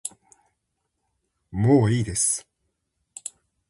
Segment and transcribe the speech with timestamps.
[1.51, 2.47] もういいです